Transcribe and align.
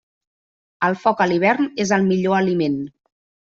El 0.87 0.97
foc 1.03 1.21
a 1.21 1.29
l'hivern 1.33 1.69
és 1.87 1.95
el 2.01 2.11
millor 2.11 2.41
aliment. 2.41 2.85